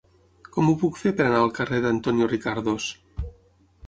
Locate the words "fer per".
1.01-1.27